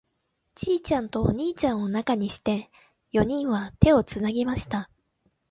[0.55, 2.71] ちいちゃんとお兄ちゃんを中にして、
[3.11, 4.89] 四人は手をつなぎました。